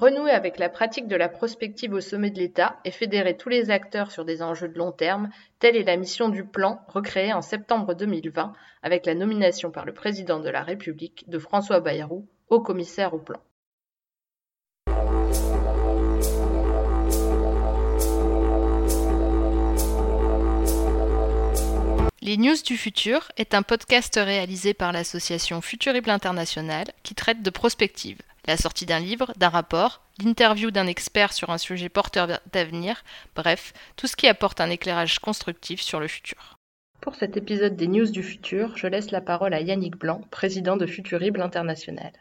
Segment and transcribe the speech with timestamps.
[0.00, 3.70] Renouer avec la pratique de la prospective au sommet de l'État et fédérer tous les
[3.70, 5.28] acteurs sur des enjeux de long terme,
[5.58, 8.52] telle est la mission du plan recréé en septembre 2020
[8.84, 13.18] avec la nomination par le président de la République de François Bayrou, haut commissaire au
[13.18, 13.40] plan.
[22.22, 27.50] Les News du Futur est un podcast réalisé par l'association Futurible International qui traite de
[27.50, 33.02] prospective, la sortie d'un livre, d'un rapport, l'interview d'un expert sur un sujet porteur d'avenir,
[33.34, 36.58] bref, tout ce qui apporte un éclairage constructif sur le futur.
[37.00, 40.76] Pour cet épisode des News du Futur, je laisse la parole à Yannick Blanc, président
[40.76, 42.12] de Futurible International.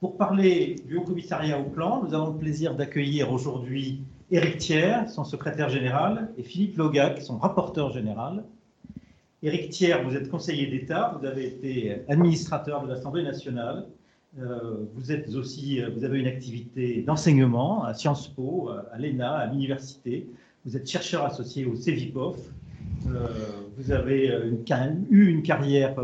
[0.00, 4.00] Pour parler du Haut Commissariat au Plan, nous avons le plaisir d'accueillir aujourd'hui
[4.30, 8.44] Éric Thiers, son secrétaire général, et Philippe Logac, son rapporteur général.
[9.42, 13.86] Éric Thiers, vous êtes conseiller d'État, vous avez été administrateur de l'Assemblée nationale,
[15.36, 20.26] aussi, euh, vous avez une activité d'enseignement à Sciences Po, à l'ENA, à l'université.
[20.64, 22.38] Vous êtes chercheur associé au CEVIPOF.
[23.08, 23.28] Euh,
[23.76, 24.32] vous avez
[25.10, 25.94] eu une carrière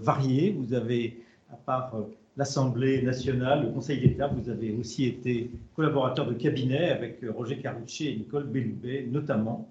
[0.00, 0.54] variée.
[0.58, 1.94] Vous avez, à part
[2.36, 8.08] l'Assemblée nationale, le Conseil d'État, vous avez aussi été collaborateur de cabinet avec Roger Carucci
[8.08, 9.68] et Nicole Belloubet, notamment.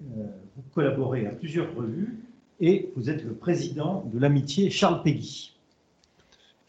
[0.00, 2.18] vous collaborez à plusieurs revues
[2.60, 5.59] et vous êtes le président de l'amitié Charles Péguy.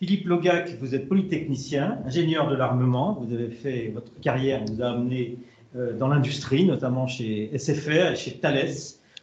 [0.01, 3.19] Philippe Logac, vous êtes polytechnicien, ingénieur de l'armement.
[3.21, 5.37] Vous avez fait votre carrière, vous a amené
[5.75, 8.71] euh, dans l'industrie, notamment chez SFR et chez Thales.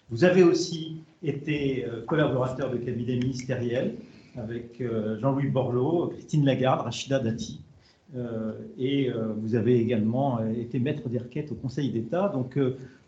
[0.08, 3.96] Vous avez aussi été euh, collaborateur de cabinet ministériel
[4.36, 7.60] avec euh, Jean-Louis Borloo, Christine Lagarde, Rachida Dati.
[8.78, 12.28] et vous avez également été maître des requêtes au Conseil d'État.
[12.28, 12.56] Donc,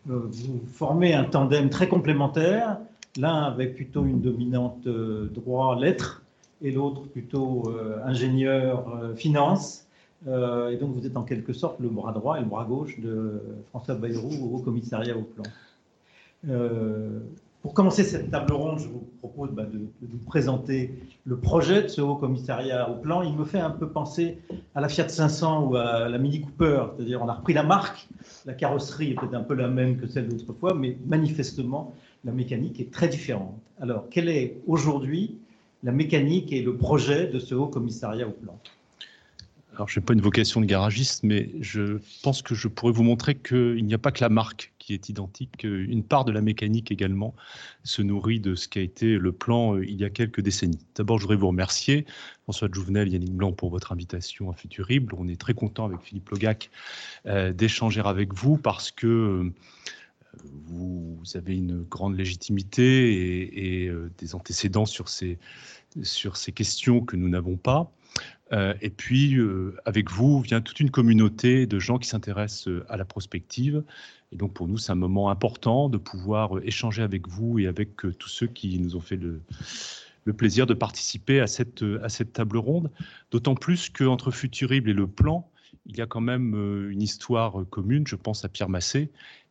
[0.06, 2.78] vous formez un tandem très complémentaire
[3.16, 6.24] l'un avec plutôt une dominante droit-lettres
[6.62, 9.86] et l'autre plutôt euh, ingénieur euh, finance.
[10.26, 13.42] et donc vous êtes en quelque sorte le bras droit et le bras gauche de
[13.70, 15.44] François Bayrou au commissariat au plan.
[17.62, 20.94] Pour commencer cette table ronde, je vous propose bah, de, vous présenter
[21.26, 23.20] le projet de ce haut commissariat au plan.
[23.20, 24.38] Il me fait un peu penser
[24.74, 28.08] à la Fiat 500 ou à la Mini Cooper, c'est-à-dire on a repris la marque,
[28.46, 31.92] la carrosserie est peut-être un peu la même que celle d'autrefois, mais manifestement
[32.24, 33.54] la mécanique est très différente.
[33.80, 35.36] Alors, quelle est aujourd'hui
[35.82, 38.60] la mécanique et le projet de ce haut commissariat au plan
[39.80, 43.02] alors, je n'ai pas une vocation de garagiste, mais je pense que je pourrais vous
[43.02, 45.62] montrer qu'il n'y a pas que la marque qui est identique.
[45.62, 47.34] Une part de la mécanique également
[47.84, 50.80] se nourrit de ce qui a été le plan euh, il y a quelques décennies.
[50.96, 52.04] D'abord, je voudrais vous remercier,
[52.42, 55.14] François Jouvenel, Yannick Blanc, pour votre invitation à Futurible.
[55.16, 56.70] On est très content avec Philippe Logac
[57.26, 59.52] euh, d'échanger avec vous parce que euh,
[60.44, 65.38] vous avez une grande légitimité et, euh, des antécédents sur ces,
[66.02, 67.92] sur ces questions que nous n'avons pas.
[68.52, 72.96] Euh, et puis, euh, avec vous vient toute une communauté de gens qui s'intéressent à
[72.96, 73.84] la prospective.
[74.32, 77.96] Et donc, pour nous, c'est un moment important de pouvoir échanger avec vous et avec
[77.96, 79.40] tous ceux qui nous ont fait le,
[80.36, 82.90] plaisir de participer à cette, à cette table ronde.
[83.32, 85.50] D'autant plus qu'entre Futurible et le plan,
[85.86, 86.54] il y a quand même
[86.88, 88.06] une histoire commune.
[88.06, 89.10] Je pense à Pierre Massé,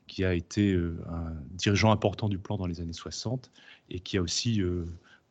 [0.09, 3.49] qui a été euh, un dirigeant important du plan dans les années 60
[3.89, 4.83] et qui a aussi euh,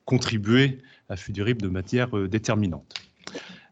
[0.07, 0.79] contribué
[1.11, 2.95] à Fudurib de manière euh, déterminante.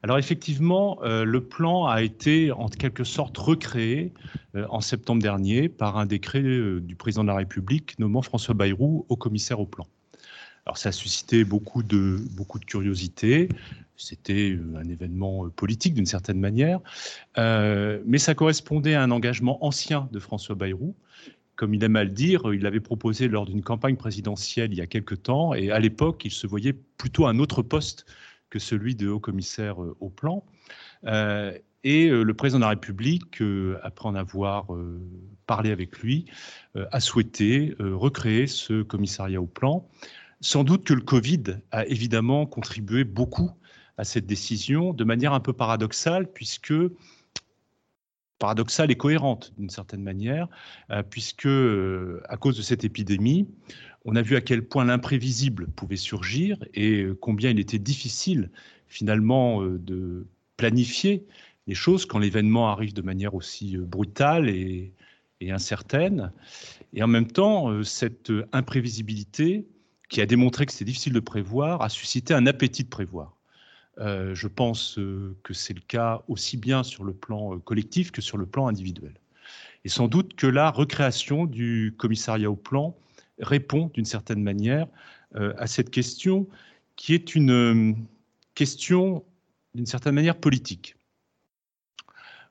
[0.02, 4.12] Alors effectivement, le plan a été en quelque sorte recréé
[4.54, 9.16] en septembre dernier par un décret du président de la République nommant François Bayrou au
[9.16, 9.88] commissaire au plan.
[10.66, 13.48] Alors ça a suscité beaucoup de, beaucoup de curiosité.
[13.96, 16.80] C'était euh, un événement euh, politique d'une certaine manière,
[17.38, 20.96] euh, mais ça correspondait à un engagement ancien de François Bayrou.
[21.54, 24.82] Comme il aime à le dire, il l'avait proposé lors d'une campagne présidentielle il y
[24.82, 28.04] a quelque temps, et à l'époque, il se voyait plutôt à un autre poste
[28.50, 30.44] que celui de haut-commissaire au plan.
[31.04, 33.42] et le président de la République,
[33.82, 34.66] après en avoir
[35.46, 36.26] parlé avec lui,
[36.74, 39.88] a souhaité recréer ce commissariat au plan
[40.40, 43.50] sans doute que le Covid a évidemment contribué beaucoup
[43.96, 46.74] à cette décision de manière un peu paradoxale, puisque
[48.38, 50.48] paradoxale et cohérente d'une certaine manière,
[50.90, 53.48] euh, puisque euh, à cause de cette épidémie,
[54.04, 58.50] on a vu à quel point l'imprévisible pouvait surgir et combien il était difficile
[58.88, 60.26] finalement euh, de
[60.56, 61.24] planifier
[61.66, 64.92] les choses quand l'événement arrive de manière aussi brutale et,
[65.48, 66.32] incertaine.
[66.94, 69.66] Et en même temps, cette imprévisibilité
[70.08, 73.36] qui a démontré que c'était difficile de prévoir, a suscité un appétit de prévoir.
[73.98, 78.10] Euh, je pense euh, que c'est le cas aussi bien sur le plan euh, collectif
[78.10, 79.14] que sur le plan individuel.
[79.84, 82.96] Et sans doute que la recréation du commissariat au plan
[83.38, 84.86] répond d'une certaine manière
[85.34, 86.48] à cette question
[86.96, 88.06] qui est une
[88.54, 89.24] question
[89.74, 90.96] d'une certaine manière politique.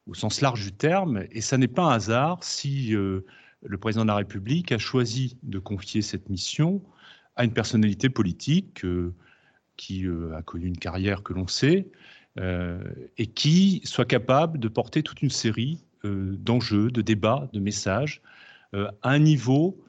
[0.07, 4.09] au sens large du terme, et ça n'est pas un hasard si le président de
[4.09, 6.81] la République a choisi de confier cette mission
[7.35, 8.85] à une personnalité politique
[9.77, 11.87] qui a connu une carrière que l'on sait,
[12.37, 18.21] et qui soit capable de porter toute une série d'enjeux, de débats, de messages,
[18.73, 19.85] à un niveau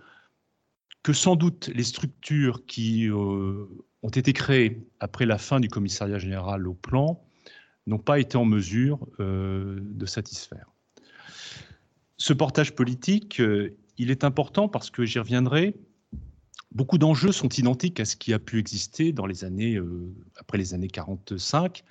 [1.07, 3.69] que sans doute les structures qui euh,
[4.03, 7.23] ont été créées après la fin du commissariat général au plan
[7.87, 10.67] n'ont pas été en mesure euh, de satisfaire.
[12.17, 15.77] Ce portage politique, euh, il est important parce que j'y reviendrai.
[16.77, 19.81] Beaucoup d'enjeux sont identiques à ce qui a pu exister dans les années
[20.37, 21.83] après les années 45,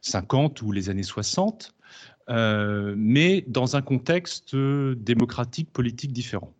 [0.00, 1.72] 50 ou les années 60,
[2.96, 6.52] mais dans un contexte démocratique politique différent.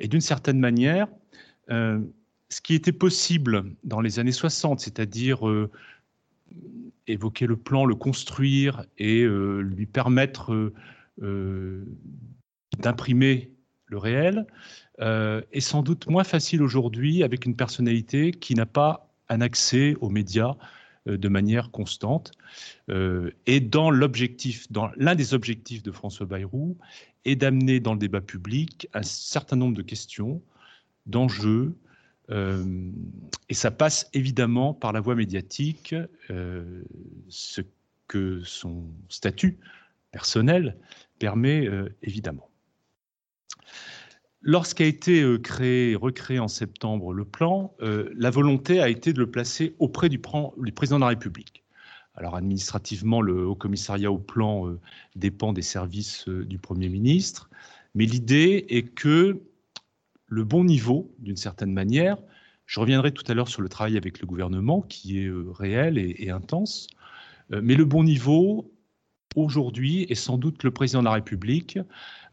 [0.00, 1.06] Et d'une certaine manière,
[1.70, 2.00] euh,
[2.48, 5.70] ce qui était possible dans les années 60, c'est-à-dire euh,
[7.06, 10.72] évoquer le plan, le construire et euh, lui permettre
[12.78, 13.52] d'imprimer
[13.86, 14.46] le réel,
[15.00, 20.10] est sans doute moins facile aujourd'hui avec une personnalité qui n'a pas un accès aux
[20.10, 20.56] médias
[21.06, 22.32] de manière constante.
[22.88, 26.76] et dans l'objectif, dans l'un des objectifs de François Bayrou,
[27.24, 30.42] est d'amener dans le débat public un certain nombre de questions,
[31.06, 31.74] d'enjeux,
[32.30, 32.92] euh,
[33.48, 35.94] et ça passe évidemment par la voie médiatique,
[36.30, 36.82] euh,
[37.28, 37.62] ce
[38.06, 39.58] que son statut
[40.12, 40.76] personnel
[41.18, 42.49] permet euh, évidemment.
[44.42, 49.74] Lorsqu'a été créé, recréé en septembre le plan, la volonté a été de le placer
[49.78, 51.60] auprès du, président de la République.
[52.20, 54.78] Alors administrativement, le Haut Commissariat au Plan euh,
[55.16, 57.48] dépend des services euh, du Premier ministre,
[57.94, 59.40] mais l'idée est que
[60.26, 62.18] le bon niveau, d'une certaine manière,
[62.66, 65.96] je reviendrai tout à l'heure sur le travail avec le gouvernement qui est euh, réel
[65.96, 66.88] et, intense,
[67.48, 68.72] mais le bon niveau,
[69.34, 71.80] aujourd'hui, est sans doute le président de la République,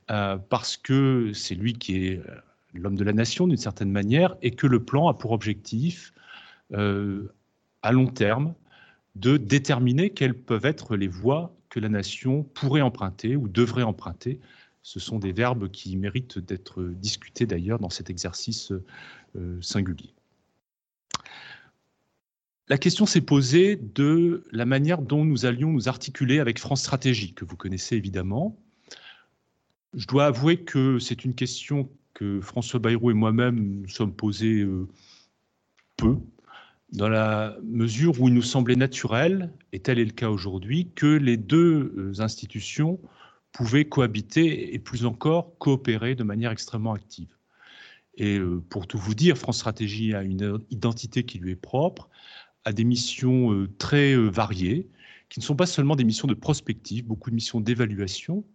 [0.08, 2.22] parce que c'est lui qui est
[2.74, 6.14] l'homme de la nation, d'une certaine manière, et que le plan a pour objectif,
[6.72, 8.54] à long terme,
[9.16, 14.40] de déterminer quelles peuvent être les voies que la nation pourrait emprunter ou devrait emprunter.
[14.84, 18.72] Ce sont des verbes qui méritent d'être discutés d'ailleurs dans cet exercice
[19.36, 20.14] euh, singulier.
[22.70, 27.34] La question s'est posée de la manière dont nous allions nous articuler avec France Stratégie,
[27.34, 28.58] que vous connaissez évidemment.
[29.98, 34.62] Je dois avouer que c'est une question que François Bayrou et moi-même nous sommes posés
[34.62, 34.88] euh,
[35.96, 36.18] peu,
[36.94, 41.08] dans la mesure où il nous semblait naturel, et tel est le cas aujourd'hui, que
[41.08, 43.00] les deux euh, institutions
[43.52, 47.36] pouvaient cohabiter et plus encore coopérer de manière extrêmement active.
[48.18, 52.08] Et euh, pour tout vous dire, France Stratégie a une identité qui lui est propre,
[52.66, 54.90] a des missions très variées,
[55.30, 58.46] qui ne sont pas seulement des missions de prospective, beaucoup de missions d'évaluation,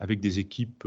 [0.00, 0.84] avec des équipes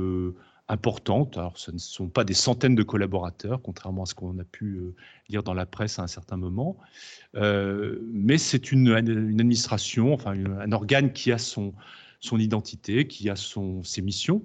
[0.70, 1.38] importante.
[1.38, 4.76] Alors, ce ne sont pas des centaines de collaborateurs, contrairement à ce qu'on a pu
[4.76, 4.96] euh,
[5.30, 6.78] lire dans la presse à un certain moment,
[7.36, 11.74] euh, mais c'est une, administration, enfin un organe qui a son,
[12.32, 14.44] identité, qui a ses missions.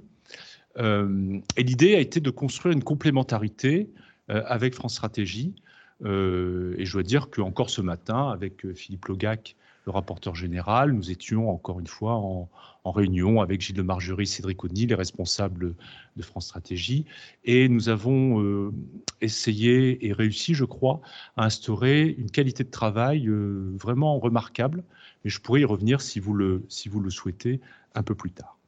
[0.78, 3.90] Euh, et l'idée a été de construire une complémentarité
[4.28, 5.54] avec France Stratégie.
[6.02, 10.92] et je dois dire qu'encore ce matin, avec Philippe Logac, le rapporteur général.
[10.92, 12.48] Nous étions encore une fois en,
[12.84, 15.74] réunion avec Gilles de Margerie, Cédric Auny, les responsables
[16.16, 17.04] de France Stratégie,
[17.44, 18.72] et nous avons euh,
[19.20, 21.00] essayé et réussi, je crois,
[21.36, 24.82] à instaurer une qualité de travail euh, vraiment remarquable.
[25.24, 27.60] Mais je pourrais y revenir si vous le, si vous le souhaitez
[27.94, 28.58] un peu plus tard.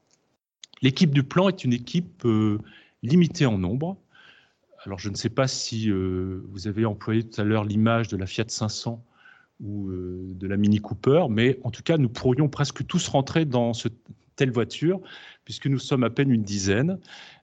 [0.80, 2.58] L'équipe du plan est une équipe euh,
[3.02, 3.96] limitée en nombre.
[4.86, 8.26] Alors, je ne sais pas si vous avez employé tout à l'heure l'image de la
[8.26, 9.02] Fiat 500
[9.61, 13.44] ou euh, de la Mini Cooper, mais en tout cas, nous pourrions presque tous rentrer
[13.44, 13.88] dans ce
[14.37, 15.00] telle voiture,
[15.44, 16.99] puisque nous sommes à peine une dizaine.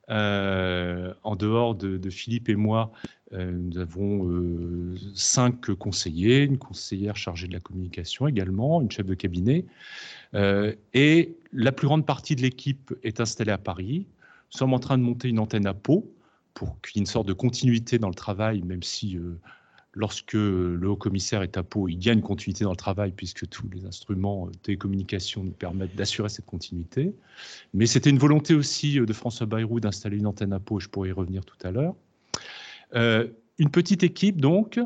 [0.10, 2.92] Euh, en dehors de, Philippe et moi,
[3.32, 9.14] euh, nous avons cinq conseillers, une conseillère chargée de la communication également, une chef de
[9.14, 9.66] cabinet.
[10.34, 14.06] et la plus grande partie de l'équipe est installée à Paris.
[14.54, 16.14] Nous sommes en train de monter une antenne à Pau
[16.54, 19.18] pour qu'il y ait une sorte de continuité dans le travail, même si
[19.94, 23.12] lorsque le haut commissaire est à Pau, il y a une continuité dans le travail
[23.12, 27.14] puisque tous les instruments de télécommunication nous permettent d'assurer cette continuité.
[27.74, 31.10] Mais c'était une volonté aussi de François Bayrou d'installer une antenne à Pau, je pourrais
[31.10, 31.96] y revenir tout à l'heure.
[32.96, 34.80] Euh, une petite équipe donc,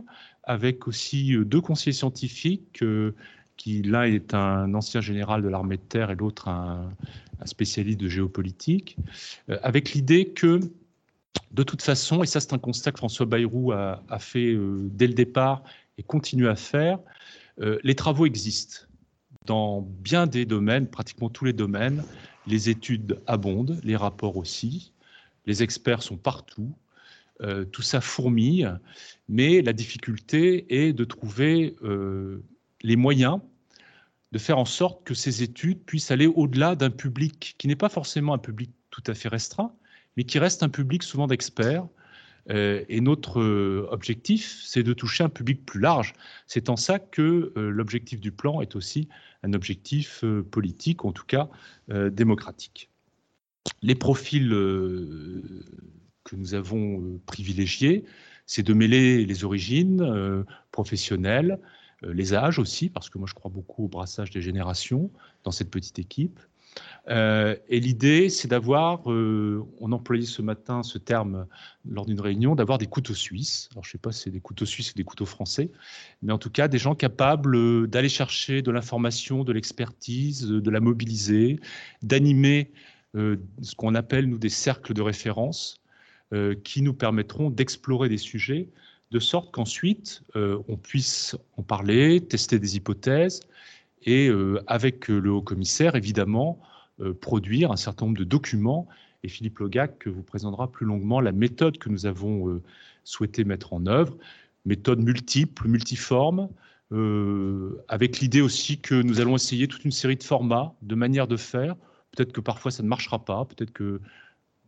[0.44, 3.16] avec aussi deux conseillers scientifiques, euh,
[3.58, 6.92] qui l'un est un ancien général de l'armée de terre et l'autre un,
[7.46, 8.98] spécialiste de géopolitique,
[9.50, 10.60] euh, avec l'idée que
[11.52, 15.08] de toute façon, et ça c'est un constat que François Bayrou a, fait euh, dès
[15.08, 15.64] le départ
[15.98, 17.00] et continue à faire,
[17.62, 18.82] euh, les travaux existent.
[19.46, 22.04] Dans bien des domaines, pratiquement tous les domaines,
[22.48, 24.92] Les études abondent, les rapports aussi,
[25.48, 26.72] les experts sont partout,
[27.42, 28.72] euh, tout ça fourmille,
[29.28, 31.76] mais la difficulté est de trouver
[32.82, 33.40] les moyens
[34.32, 37.88] de faire en sorte que ces études puissent aller au-delà d'un public qui n'est pas
[37.88, 39.72] forcément un public tout à fait restreint,
[40.18, 41.88] mais qui reste un public souvent d'experts.
[42.52, 43.42] Euh, et notre
[43.92, 46.14] objectif, c'est de toucher un public plus large.
[46.46, 49.10] C'est en ça que l'objectif du plan est aussi
[49.44, 51.50] un objectif politique, en tout cas
[51.88, 52.90] démocratique.
[53.82, 54.52] Les profils
[56.26, 58.04] que nous avons euh, privilégié,
[58.46, 61.60] c'est de mêler les origines euh, professionnelles,
[62.04, 65.10] euh, les âges aussi, parce que moi je crois beaucoup au brassage des générations
[65.44, 66.40] dans cette petite équipe.
[67.08, 71.46] Et l'idée, c'est d'avoir, on employait ce matin ce terme
[71.88, 73.70] lors d'une réunion, d'avoir des couteaux suisses.
[73.72, 75.70] Alors je ne sais pas si c'est des couteaux suisses ou des couteaux français,
[76.24, 80.80] mais en tout cas des gens capables d'aller chercher de l'information, de l'expertise, de la
[80.80, 81.60] mobiliser,
[82.02, 82.72] d'animer
[83.14, 85.80] ce qu'on appelle, nous, des cercles de référence,
[86.34, 88.68] euh, qui nous permettront d'explorer des sujets
[89.12, 93.42] de sorte qu'ensuite euh, on puisse en parler, tester des hypothèses
[94.04, 96.60] et euh, avec le haut commissaire évidemment
[97.20, 98.88] produire un certain nombre de documents.
[99.24, 102.62] Et Philippe Logac vous présentera plus longuement la méthode que nous avons
[103.04, 104.16] souhaité mettre en œuvre,
[104.64, 106.48] méthode multiple, multiforme,
[107.90, 111.36] avec l'idée aussi que nous allons essayer toute une série de formats, de manières de
[111.36, 111.76] faire.
[112.12, 114.00] Peut-être que parfois ça ne marchera pas, peut-être que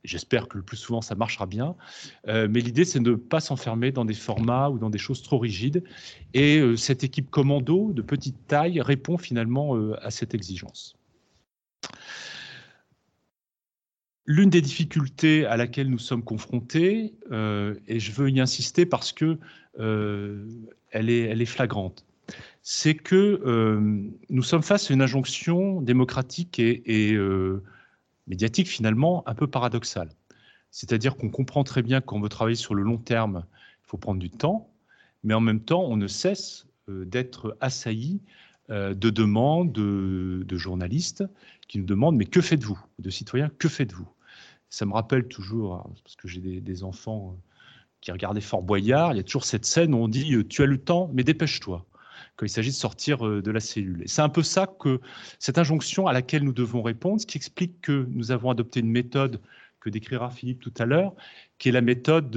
[0.03, 1.75] J'espère que le plus souvent ça marchera bien.
[2.27, 5.21] Euh, mais l'idée, c'est de ne pas s'enfermer dans des formats ou dans des choses
[5.21, 5.83] trop rigides.
[6.33, 10.95] Et euh, cette équipe commando de petite taille répond finalement euh, à cette exigence.
[14.25, 19.39] L'une des difficultés à laquelle nous sommes confrontés, et je veux y insister parce que
[19.77, 22.05] elle, est, flagrante,
[22.61, 23.39] c'est que
[24.27, 27.15] nous sommes face à une injonction démocratique et
[28.27, 30.09] médiatique finalement un peu paradoxal.
[30.71, 33.45] C'est-à-dire qu'on comprend très bien qu'on veut travailler sur le long terme,
[33.83, 34.69] il faut prendre du temps,
[35.23, 38.21] mais en même temps, on ne cesse euh, d'être assailli
[38.69, 41.23] euh, de demandes de, journalistes
[41.67, 42.79] qui nous demandent mais que faites-vous?
[42.99, 44.07] De citoyens, que faites-vous?
[44.69, 47.41] Ça me rappelle toujours, hein, parce que j'ai des, enfants euh,
[48.01, 50.65] qui regardaient Fort Boyard, il y a toujours cette scène où on dit tu as
[50.65, 51.85] le temps, mais dépêche-toi
[52.37, 54.03] quand il s'agit de sortir euh, de la cellule.
[54.03, 55.01] Et c'est un peu ça que
[55.39, 58.91] cette injonction à laquelle nous devons répondre, ce qui explique que nous avons adopté une
[58.91, 59.41] méthode
[59.79, 61.13] que décrira Philippe tout à l'heure,
[61.57, 62.29] qui est la méthode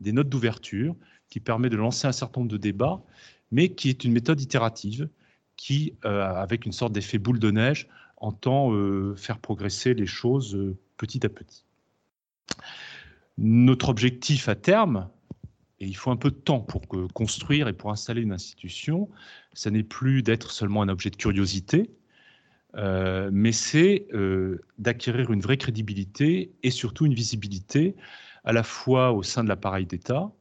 [0.00, 0.94] des notes d'ouverture,
[1.30, 3.02] qui permet de lancer un certain nombre de débats,
[3.50, 5.08] mais qui est une méthode itérative,
[5.56, 7.88] qui, euh, avec une sorte d'effet boule de neige,
[8.18, 10.58] entend euh, faire progresser les choses
[10.96, 11.64] petit à petit.
[13.38, 15.08] Notre objectif à terme,
[15.80, 16.82] et il faut un peu de temps pour
[17.12, 19.08] construire et pour installer une institution.
[19.52, 21.90] Ça n'est plus d'être seulement un objet de curiosité,
[22.76, 27.94] euh, mais c'est euh, d'acquérir une vraie crédibilité et surtout une visibilité
[28.44, 30.32] à la fois au sein de l'appareil d'État,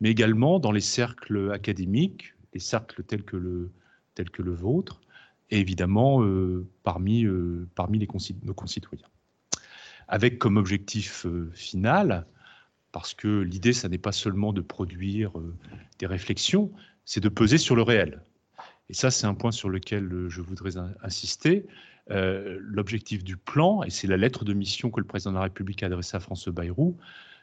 [0.00, 3.70] mais également dans les cercles académiques, les cercles tels que le,
[4.14, 5.00] tels que le vôtre,
[5.50, 7.26] et évidemment euh, parmi,
[7.74, 8.08] parmi les
[8.42, 9.08] nos concitoyens.
[10.08, 12.26] Avec comme objectif final
[12.92, 15.54] parce que l'idée, ça n'est pas seulement de produire euh,
[15.98, 16.70] des réflexions,
[17.04, 18.22] c'est de peser sur le réel.
[18.88, 21.66] Et ça, c'est un point sur lequel euh, je voudrais insister.
[22.10, 25.42] Euh, l'objectif du plan, et c'est la lettre de mission que le président de la
[25.42, 26.96] République a adressée à François Bayrou,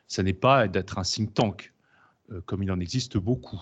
[0.07, 1.71] ça n'est pas d'être un think tank,
[2.45, 3.61] comme il en existe beaucoup.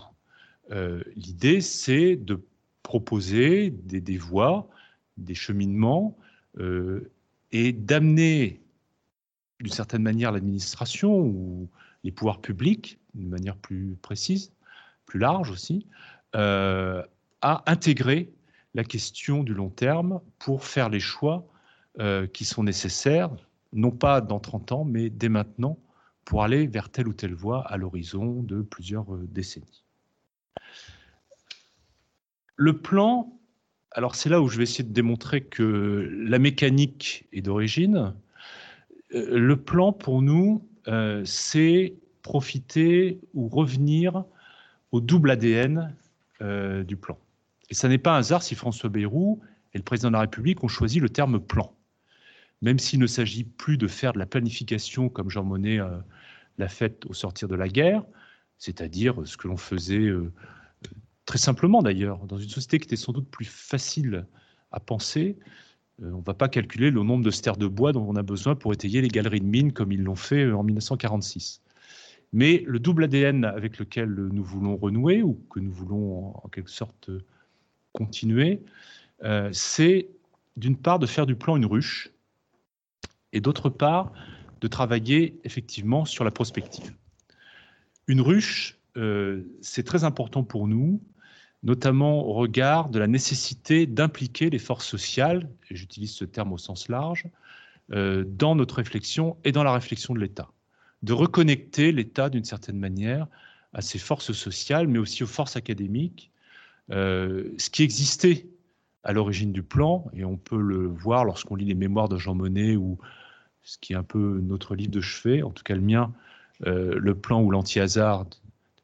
[1.16, 2.42] L'idée, c'est de
[2.84, 4.70] proposer des, des, voies,
[5.16, 6.18] des cheminements,
[7.54, 8.63] et d'amener
[9.60, 11.70] d'une certaine manière l'administration ou
[12.04, 14.52] les pouvoirs publics, d'une manière plus précise,
[15.06, 15.88] plus large aussi,
[16.36, 17.04] euh,
[17.42, 18.34] à intégrer
[18.74, 21.48] la question du long terme pour faire les choix
[22.00, 23.30] euh, qui sont nécessaires,
[23.72, 25.78] non pas dans 30 ans, mais dès maintenant,
[26.26, 29.84] pour aller vers telle ou telle voie à l'horizon de plusieurs euh, décennies.
[32.56, 33.40] Le plan,
[33.92, 38.16] alors c'est là où je vais essayer de démontrer que la mécanique est d'origine,
[39.14, 44.26] le plan pour nous, euh, c'est profiter ou revenir
[44.92, 45.96] au double ADN
[46.42, 47.18] euh, du plan.
[47.70, 49.42] Et ça n'est pas un hasard si François Bayrou
[49.74, 51.74] et le président de la République ont choisi le terme plan.
[52.62, 55.80] Même s'il ne s'agit plus de faire de la planification comme Jean Monnet
[56.58, 58.04] l'a fait au sortir de la guerre,
[58.58, 60.10] c'est-à-dire ce que l'on faisait
[61.26, 64.26] très simplement d'ailleurs, dans une société qui était sans doute plus facile
[64.72, 65.46] à penser, euh,
[66.02, 68.56] on ne va pas calculer le nombre de stères de bois dont on a besoin
[68.56, 71.62] pour étayer les galeries de mines comme ils l'ont fait euh, en 1946.
[72.32, 76.72] Mais le double ADN avec lequel nous voulons renouer, ou que nous voulons en quelque
[76.72, 77.12] sorte
[77.92, 78.60] continuer,
[79.24, 80.10] euh, c'est
[80.58, 82.10] d'une part de faire du plan une ruche,
[83.34, 84.12] et d'autre part,
[84.62, 86.96] de travailler effectivement sur la prospective.
[88.08, 91.02] Une ruche, euh, c'est très important pour nous,
[91.64, 96.58] notamment au regard de la nécessité d'impliquer les forces sociales, et j'utilise ce terme au
[96.58, 97.26] sens large,
[97.92, 100.50] euh, dans notre réflexion et dans la réflexion de l'État.
[101.04, 103.28] De reconnecter l'État d'une certaine manière
[103.74, 106.32] à ses forces sociales, mais aussi aux forces académiques,
[106.92, 108.48] euh, ce qui existait
[109.04, 112.36] à l'origine du plan, et on peut le voir lorsqu'on lit les mémoires de Jean
[112.36, 112.98] Monnet ou
[113.64, 116.14] ce qui est un peu notre livre de chevet, en tout cas le mien,
[116.68, 118.36] euh, le plan ou l'anti-hasard de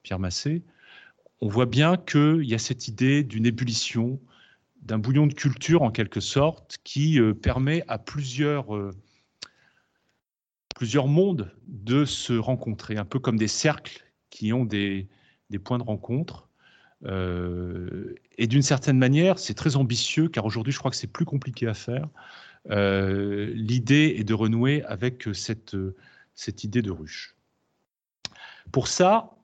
[0.03, 0.61] Pierre Massé,
[1.41, 4.19] on voit bien qu'il y a cette idée d'une ébullition,
[4.81, 8.91] d'un bouillon de culture en quelque sorte, qui euh, permet à plusieurs, euh,
[10.75, 15.07] plusieurs mondes de se rencontrer, un peu comme des cercles qui ont des,
[15.63, 16.47] points de rencontre.
[17.03, 21.67] et d'une certaine manière, c'est très ambitieux, car aujourd'hui, je crois que c'est plus compliqué
[21.67, 22.07] à faire.
[22.69, 25.75] L'idée est de renouer avec cette,
[26.35, 27.35] cette idée de ruche.
[28.71, 29.38] Pour ça,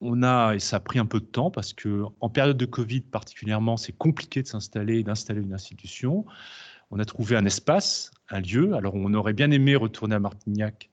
[0.00, 2.66] on a, et ça a pris un peu de temps parce que en période de
[2.66, 6.24] Covid particulièrement, c'est compliqué de s'installer et d'installer une institution.
[6.90, 8.74] On a trouvé un espace, un lieu.
[8.74, 10.90] Alors on aurait bien aimé retourner à Martignac,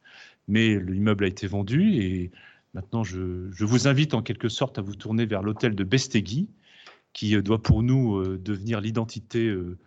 [0.47, 2.31] mais l'immeuble a été vendu et
[2.73, 3.19] maintenant je,
[3.63, 6.49] vous invite en quelque sorte à vous tourner vers l'hôtel de Bestegui,
[7.13, 9.77] qui euh, doit pour nous euh, devenir l'identité euh,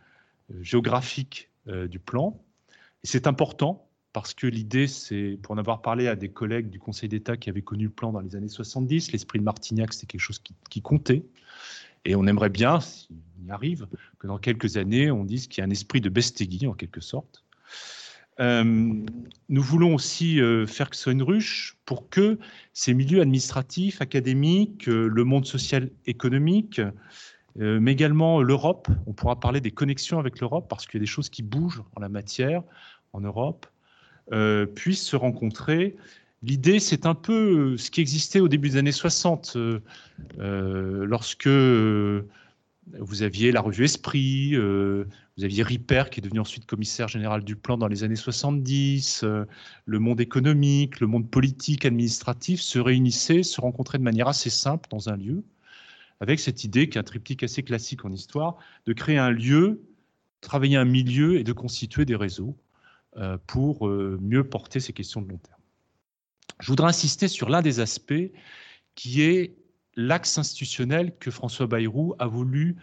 [0.60, 1.50] géographique
[1.90, 2.42] du plan.
[3.02, 7.09] C'est important parce que l'idée, c'est, pour en avoir parlé à des collègues du Conseil
[7.09, 10.21] d'État qui avaient connu le plan dans les années 70, l'esprit de Martignac, c'était quelque
[10.21, 11.25] chose qui, comptait.
[12.05, 13.87] Et on aimerait bien, s'il y arrive,
[14.19, 17.00] que dans quelques années, on dise qu'il y a un esprit de Bestegui, en quelque
[17.00, 17.45] sorte.
[18.41, 18.65] Euh,
[19.49, 22.38] nous voulons aussi euh, faire que ce soit une ruche pour que
[22.73, 26.81] ces milieux administratifs, académiques, euh, le monde social économique,
[27.57, 31.07] mais également l'Europe, on pourra parler des connexions avec l'Europe parce qu'il y a des
[31.07, 32.62] choses qui bougent en la matière
[33.12, 33.67] en Europe,
[34.32, 35.97] euh, puissent se rencontrer.
[36.42, 39.81] L'idée, c'est un peu ce qui existait au début des années 60, euh,
[40.38, 47.09] euh, lorsque vous aviez la revue Esprit, vous aviez Ripper qui est devenu ensuite commissaire
[47.09, 49.24] général du plan dans les années 70,
[49.85, 54.88] le monde économique, le monde politique, administratif se réunissaient, se rencontraient de manière assez simple
[54.90, 55.42] dans un lieu,
[56.20, 59.83] avec cette idée, qui est un triptyque assez classique en histoire, de créer un lieu,
[60.40, 62.57] travailler un milieu et de constituer des réseaux.
[63.16, 65.61] Euh, pour euh, mieux porter ces questions de long terme.
[66.61, 68.31] Je voudrais insister sur l'un des aspects
[68.94, 69.57] qui est
[69.97, 72.77] l'axe institutionnel que François Bayrou a voulu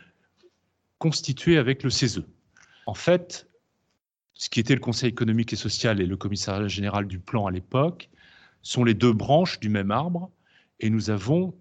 [0.98, 2.24] constituer avec le CESE.
[2.88, 3.48] En fait,
[4.34, 7.52] ce qui était le Conseil économique et social et le commissariat général du plan à
[7.52, 8.10] l'époque
[8.64, 10.32] sont les deux branches du même arbre
[10.80, 11.56] et nous avons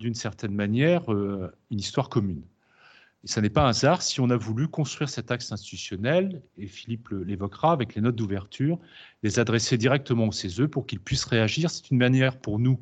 [0.00, 2.42] d'une certaine manière euh, une histoire commune.
[3.24, 6.66] Et ce n'est pas un hasard si on a voulu construire cet axe institutionnel, et
[6.66, 8.80] Philippe l'évoquera avec les notes d'ouverture,
[9.22, 11.70] les adresser directement au CESE pour qu'ils puissent réagir.
[11.70, 12.80] C'est une manière pour nous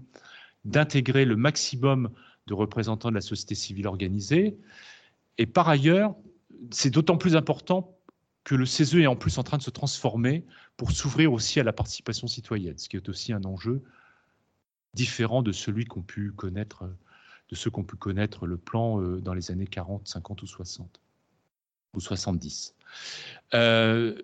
[0.64, 2.10] d'intégrer le maximum
[2.46, 4.56] de représentants de la société civile organisée.
[5.36, 6.14] Et par ailleurs,
[6.70, 7.96] c'est d'autant plus important
[8.44, 10.46] que le CESE est en plus en train de se transformer
[10.78, 13.82] pour s'ouvrir aussi à la participation citoyenne, ce qui est aussi un enjeu
[14.94, 16.84] différent de celui qu'ont pu connaître
[17.50, 21.00] de ceux qu'on pu connaître le plan euh, dans les années 40, 50 ou 60
[21.94, 22.76] ou 70.
[23.54, 24.22] Euh,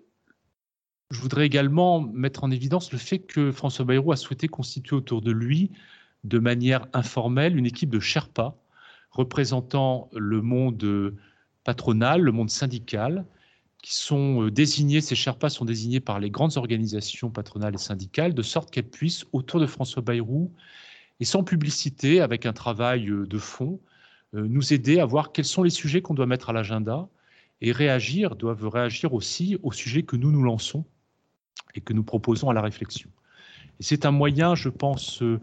[1.11, 5.21] je voudrais également mettre en évidence le fait que François Bayrou a souhaité constituer autour
[5.21, 5.71] de lui,
[6.23, 8.57] de manière informelle, une équipe de Sherpas
[9.11, 11.15] représentant le monde
[11.63, 13.25] patronal, le monde syndical,
[13.81, 18.33] qui sont euh, désignés, ces Sherpas sont désignés par les grandes organisations patronales et syndicales,
[18.33, 20.51] de sorte qu'elles puissent, autour de François Bayrou,
[21.19, 23.79] et sans publicité, avec un travail euh, de fond,
[24.35, 27.07] euh, nous aider à voir quels sont les sujets qu'on doit mettre à l'agenda
[27.61, 30.85] et réagir, doivent réagir aussi aux sujets que nous nous lançons
[31.75, 33.09] et que nous proposons à la réflexion.
[33.79, 35.39] Et c'est un moyen, je pense, euh,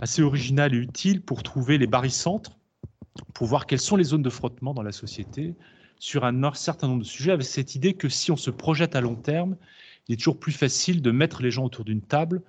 [0.00, 2.56] assez original et utile pour trouver les barycentres,
[3.34, 5.54] pour voir quelles sont les zones de frottement dans la société
[5.98, 9.00] sur un certain nombre de sujets, avec cette idée que si on se projette à
[9.00, 9.56] long terme,
[10.08, 12.42] il est toujours plus facile de mettre les gens autour d'une table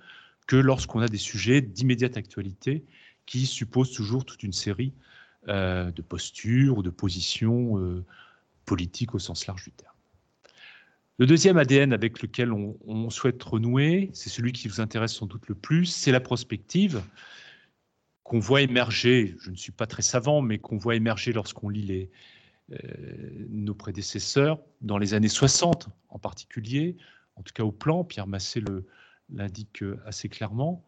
[0.48, 2.84] que lorsqu'on a des sujets d'immédiate actualité
[3.26, 4.94] qui supposent toujours toute une série
[5.46, 8.04] euh, de postures ou de positions euh,
[8.64, 9.94] politiques au sens large du terme.
[11.18, 15.48] Le deuxième ADN avec lequel on, souhaite renouer, c'est celui qui vous intéresse sans doute
[15.48, 17.02] le plus, c'est la prospective
[18.22, 21.82] qu'on voit émerger, je ne suis pas très savant, mais qu'on voit émerger lorsqu'on lit
[21.82, 22.10] les,
[22.72, 22.76] euh,
[23.50, 26.96] nos prédécesseurs, dans les années 60 en particulier,
[27.34, 28.86] en tout cas au plan, Pierre Massé le,
[29.32, 30.84] l'indique assez clairement.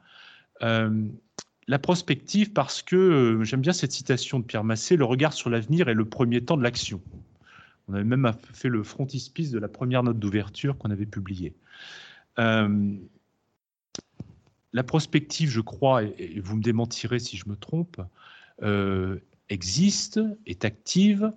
[0.63, 1.09] Euh,
[1.69, 5.51] la prospective, parce que euh, j'aime bien cette citation de Pierre Massé, le regard sur
[5.51, 7.01] l'avenir est le premier temps de l'action.
[7.89, 11.55] On avait même fait le frontispice de la première note d'ouverture qu'on avait publiée.
[12.39, 12.97] Euh,
[14.73, 18.01] la prospective, je crois, et, vous me démentirez si je me trompe,
[18.63, 21.31] euh, existe, est active, euh,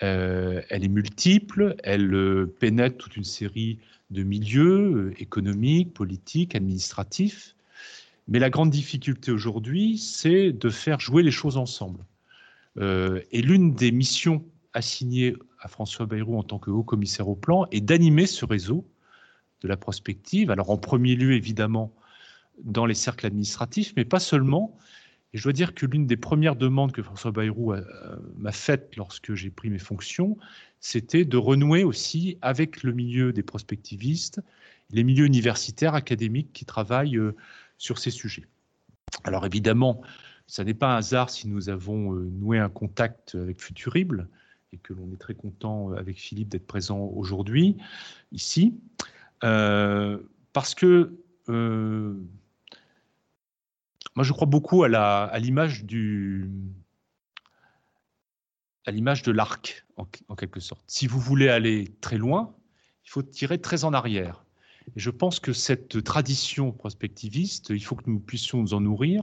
[0.00, 3.78] elle est multiple, elle pénètre toute une série
[4.10, 7.54] de milieux économiques, politiques, administratifs.
[8.28, 12.04] Mais la grande difficulté aujourd'hui, c'est de faire jouer les choses ensemble.
[12.80, 17.66] et l'une des missions assignées à François Bayrou en tant que haut commissaire au plan
[17.70, 18.86] est d'animer ce réseau
[19.60, 20.50] de la prospective.
[20.50, 21.92] Alors en premier lieu, évidemment,
[22.62, 24.76] dans les cercles administratifs, mais pas seulement.
[25.34, 27.74] Et je dois dire que l'une des premières demandes que François Bayrou
[28.36, 30.38] m'a faites lorsque j'ai pris mes fonctions,
[30.80, 34.40] c'était de renouer aussi avec le milieu des prospectivistes,
[34.90, 37.34] les milieux universitaires, académiques qui travaillent euh,
[37.76, 38.46] sur ces sujets.
[39.24, 40.00] Alors évidemment,
[40.46, 44.28] ça n'est pas un hasard si nous avons euh, noué un contact avec Futurible
[44.72, 47.76] et que l'on est très content euh, avec Philippe d'être présent aujourd'hui
[48.32, 48.78] ici.
[49.44, 50.18] Euh,
[50.52, 51.14] parce que
[51.48, 52.14] euh,
[54.14, 56.50] moi, je crois beaucoup à l'image du
[58.86, 60.82] à l'image de l'arc, en, quelque sorte.
[60.86, 62.54] Si vous voulez aller très loin,
[63.04, 64.46] il faut tirer très en arrière.
[64.96, 69.22] Et je pense que cette tradition prospectiviste, il faut que nous puissions nous en nourrir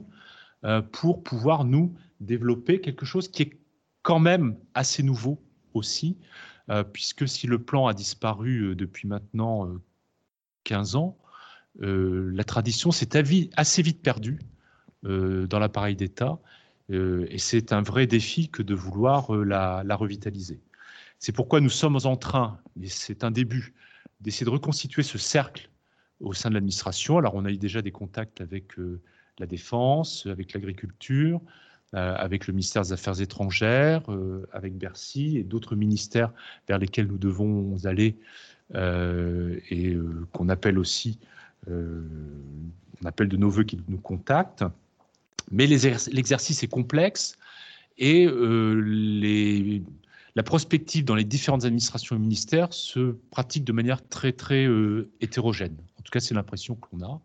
[0.65, 3.59] euh, pour pouvoir nous développer quelque chose qui est
[4.03, 5.43] quand même assez nouveau
[5.73, 6.17] aussi,
[6.93, 9.67] puisque si le plan a disparu depuis maintenant
[10.63, 11.17] 15 ans,
[11.81, 13.17] euh, la tradition s'est
[13.55, 14.54] assez vite perdue euh,
[15.05, 16.39] dans l'appareil d'État
[16.91, 20.61] euh, et c'est un vrai défi que de vouloir la, revitaliser.
[21.19, 23.73] C'est pourquoi nous sommes en train, et c'est un début,
[24.21, 25.69] d'essayer de reconstituer ce cercle
[26.19, 27.17] au sein de l'administration.
[27.17, 28.73] Alors on a eu déjà des contacts avec
[29.39, 31.41] la défense, avec l'agriculture,
[31.93, 34.03] avec le ministère des Affaires étrangères,
[34.51, 36.31] avec Bercy et d'autres ministères
[36.67, 38.17] vers lesquels nous devons aller
[38.73, 41.19] euh, et euh, qu'on appelle aussi,
[41.69, 42.03] euh,
[43.01, 44.65] on appelle de nos voeux qu'ils nous contactent.
[45.51, 47.37] Mais l'exercice est complexe
[47.97, 49.81] et les,
[50.35, 54.67] la prospective dans les différentes administrations et ministères se pratique de manière très très
[55.21, 55.77] hétérogène.
[55.99, 57.21] En tout cas, c'est l'impression que l'on a.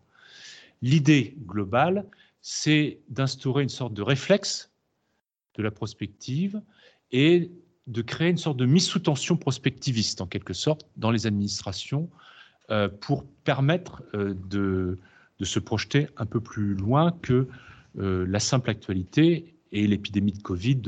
[0.81, 2.05] L'idée globale,
[2.41, 4.71] c'est d'instaurer une sorte de réflexe
[5.55, 6.61] de la prospective
[7.11, 7.51] et
[7.87, 12.09] de créer une sorte de mise sous tension prospectiviste, en quelque sorte, dans les administrations,
[12.69, 14.97] euh, pour permettre euh, de,
[15.41, 17.45] se projeter un peu plus loin que euh,
[17.95, 20.81] la simple actualité et l'épidémie de Covid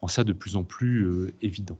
[0.00, 1.78] rend ça de plus en plus évident.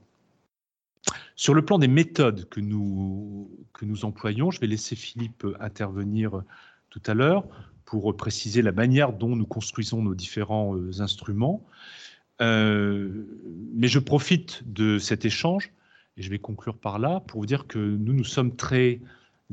[1.37, 6.43] Sur le plan des méthodes que nous, que nous employons, je vais laisser Philippe intervenir
[6.91, 7.45] tout à l'heure
[7.85, 11.63] pour préciser la manière dont nous construisons nos différents instruments.
[12.41, 13.27] Euh,
[13.75, 15.71] mais je profite de cet échange,
[16.17, 19.01] et je vais conclure par là, pour vous dire que nous, nous sommes très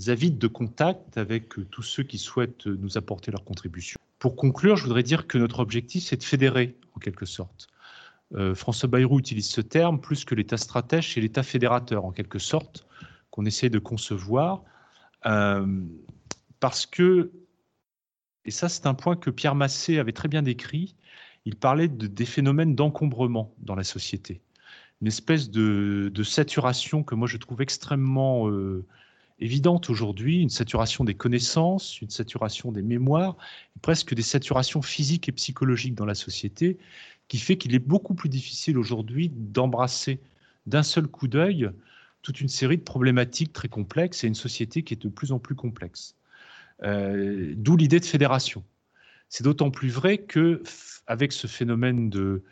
[0.08, 4.01] avides de contact avec tous ceux qui souhaitent nous apporter leur contribution.
[4.22, 7.70] Pour conclure, je voudrais dire que notre objectif, c'est de fédérer, en quelque sorte.
[8.36, 12.38] Euh, François Bayrou utilise ce terme plus que l'État stratège, c'est l'État fédérateur, en quelque
[12.38, 12.86] sorte,
[13.32, 14.64] qu'on essaie de concevoir,
[15.26, 15.66] euh,
[16.60, 17.32] parce que,
[18.46, 20.96] et ça c'est un point que Pierre Massé avait très bien décrit,
[21.46, 24.44] il parlait de, des phénomènes d'encombrement dans la société.
[25.02, 28.86] Une espèce de, saturation que moi je trouve extrêmement euh,
[29.42, 33.36] évidente aujourd'hui, une saturation des connaissances, une saturation des mémoires,
[33.82, 36.78] presque des saturations physiques et psychologiques dans la société,
[37.28, 40.20] qui fait qu'il est beaucoup plus difficile aujourd'hui d'embrasser
[40.68, 41.70] d'un seul coup d'œil
[42.22, 45.40] toute une série de problématiques très complexes et une société qui est de plus en
[45.40, 46.16] plus complexe.
[46.84, 48.64] Euh, d'où l'idée de fédération.
[49.30, 50.62] C'est d'autant plus vrai que
[51.08, 52.44] avec ce phénomène de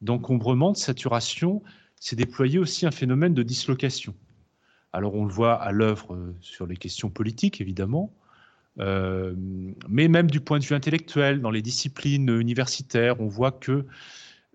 [0.00, 1.62] d'encombrement, de saturation,
[1.98, 4.14] s'est déployé aussi un phénomène de dislocation.
[4.92, 8.12] Alors on le voit à l'œuvre euh, sur les questions politiques, évidemment,
[8.78, 9.34] euh,
[9.88, 13.84] mais même du point de vue intellectuel, dans les disciplines universitaires, on voit que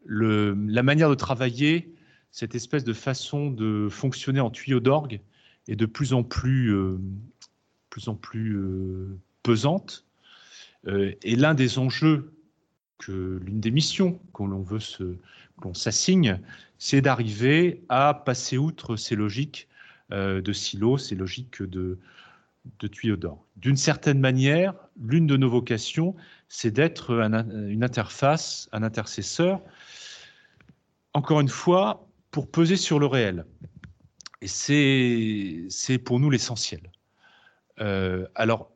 [0.05, 1.93] la manière de travailler,
[2.31, 5.21] cette espèce de façon de fonctionner en tuyau d'orgue,
[5.67, 6.97] est de plus en plus, euh,
[9.43, 10.05] pesante.
[10.87, 12.33] Et l'un des enjeux,
[12.97, 16.39] que l'une des missions qu'on s'assigne,
[16.77, 19.69] c'est d'arriver à passer outre ces logiques
[20.11, 21.97] de silos, ces logiques de,
[22.79, 23.45] de tuyaux d'or.
[23.57, 26.15] D'une certaine manière, l'une de nos vocations,
[26.49, 29.61] c'est d'être une interface, un intercesseur,
[31.13, 33.45] encore une fois, pour peser sur le réel.
[34.41, 34.47] Et
[35.69, 36.91] c'est pour nous l'essentiel.
[37.79, 38.71] Euh, alors,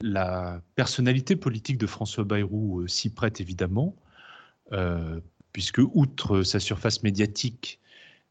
[0.00, 3.96] la personnalité politique de François Bayrou euh, s'y prête évidemment,
[4.72, 5.20] euh,
[5.52, 7.80] puisque outre sa surface médiatique,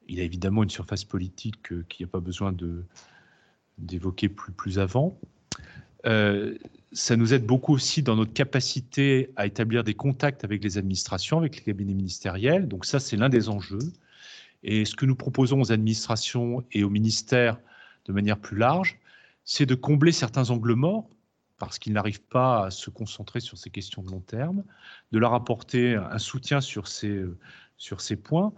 [0.10, 2.54] il a évidemment une surface politique euh, qu'il n'y a pas besoin
[3.78, 5.18] d'évoquer plus, avant.
[6.06, 6.58] Euh,
[6.92, 11.38] ça nous aide beaucoup aussi dans notre capacité à établir des contacts avec les administrations,
[11.38, 12.68] avec les cabinets ministériels.
[12.68, 13.94] Donc ça, c'est l'un des enjeux.
[14.64, 17.60] Et ce que nous proposons aux administrations et aux ministères
[18.06, 19.00] de manière plus large,
[19.46, 21.08] c'est de combler certains angles morts,
[21.60, 24.64] parce qu'ils n'arrivent pas à se concentrer sur ces questions de long terme,
[25.12, 28.54] de leur apporter un soutien sur ces points,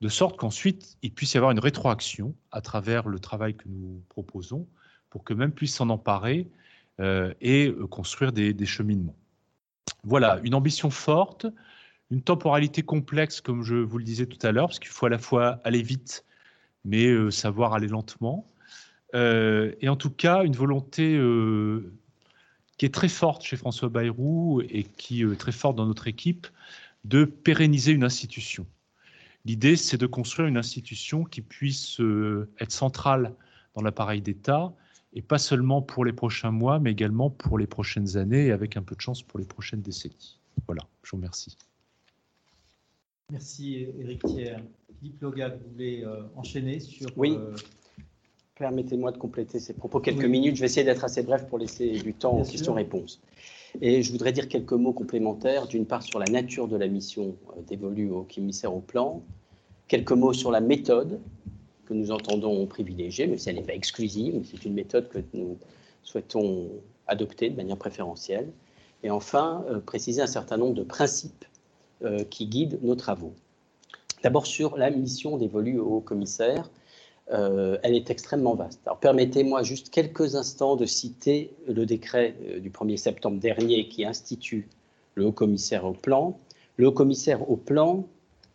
[0.00, 4.02] de sorte qu'ensuite, il puisse y avoir une rétroaction à travers le travail que nous
[4.08, 4.66] proposons,
[5.10, 6.48] pour que même puissent s'en emparer
[7.00, 9.16] euh, et euh, construire des, cheminements.
[10.04, 11.46] Voilà, une ambition forte,
[12.10, 15.10] une temporalité complexe, comme je vous le disais tout à l'heure, parce qu'il faut à
[15.10, 16.24] la fois aller vite,
[16.84, 18.46] mais euh, savoir aller lentement.
[19.14, 21.18] et en tout cas, une volonté
[22.76, 26.46] qui est très forte chez François Bayrou et qui est très forte dans notre équipe,
[27.04, 28.66] de pérenniser une institution.
[29.46, 33.32] L'idée, c'est de construire une institution qui puisse euh, être centrale
[33.74, 34.74] dans l'appareil d'État,
[35.12, 38.76] et pas seulement pour les prochains mois, mais également pour les prochaines années, et avec
[38.76, 40.40] un peu de chance pour les prochaines décennies.
[40.66, 41.56] Voilà, je vous remercie.
[43.30, 44.56] Merci Éric Thiers.
[44.98, 47.08] Philippe Logat, vous voulez euh, enchaîner sur...
[47.16, 47.36] Oui.
[47.38, 47.54] Euh,
[48.58, 50.56] Permettez-moi de compléter ces propos quelques minutes.
[50.56, 53.20] Je vais essayer d'être assez bref pour laisser du temps aux questions-réponses.
[53.80, 57.36] Et je voudrais dire quelques mots complémentaires, d'une part sur la nature de la mission
[57.50, 59.22] euh, dévolue au commissaire au plan,
[59.88, 61.20] quelques mots sur la méthode
[61.86, 65.58] que nous entendons privilégier, mais si elle n'est pas exclusive, c'est une méthode que nous
[66.02, 66.68] souhaitons
[67.06, 68.50] adopter de manière préférentielle.
[69.02, 71.44] Et enfin, euh, préciser un certain nombre de principes
[72.02, 73.34] euh, qui guident nos travaux.
[74.22, 76.70] D'abord sur la mission dévolue au commissaire,
[77.32, 78.80] euh, elle est extrêmement vaste.
[78.86, 84.04] Alors permettez-moi juste quelques instants de citer le décret euh, du 1er septembre dernier qui
[84.04, 84.68] institue
[85.14, 86.38] le haut-commissaire au plan.
[86.76, 88.06] Le haut-commissaire au plan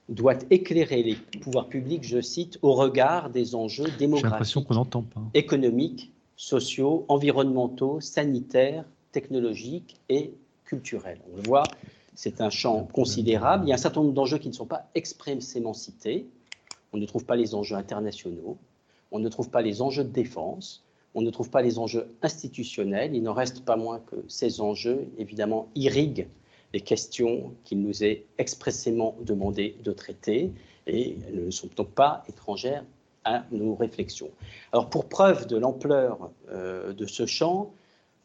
[0.08, 4.68] doit éclairer les pouvoirs publics, je cite, au regard des enjeux démographiques,
[5.34, 10.34] économiques, sociaux, environnementaux, sanitaires, technologiques et
[10.66, 11.20] culturels.
[11.34, 11.64] On le voit,
[12.16, 13.66] c'est un champ considérable.
[13.66, 16.28] Il y a un certain nombre d'enjeux qui ne sont pas expressément cités,
[16.94, 18.58] on ne trouve pas les enjeux internationaux,
[19.12, 23.16] on ne trouve pas les enjeux de défense, on ne trouve pas les enjeux institutionnels.
[23.16, 26.28] Il n'en reste pas moins que ces enjeux, évidemment, irriguent
[26.74, 30.52] les questions qu'il nous est expressément demandé de traiter
[30.88, 32.86] et ne sont donc pas étrangères
[33.26, 34.32] à nos réflexions.
[34.72, 37.74] Alors, pour preuve de l'ampleur euh, de ce champ,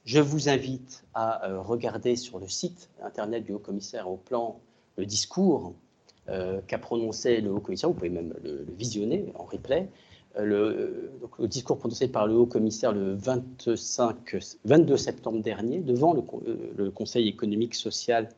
[0.05, 4.61] je vous invite à euh, regarder sur le site internet du haut-commissaire au plan
[4.96, 5.74] le discours
[6.66, 9.88] qu'a prononcé le haut-commissaire, vous pouvez même le, visionner en replay,
[10.38, 16.12] euh, le, donc, le, discours prononcé par le haut-commissaire le 25, 22 septembre dernier devant
[16.12, 16.22] le,
[16.78, 18.28] euh, Conseil économique, social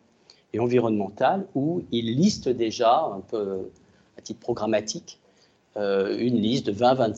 [0.52, 3.70] et environnemental, où il liste déjà, un peu
[4.16, 5.20] à titre programmatique,
[5.76, 7.12] une liste de 20, 20,